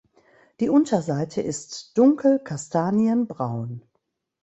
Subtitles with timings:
[0.61, 3.83] Die Unterseite ist dunkel kastanienbraun.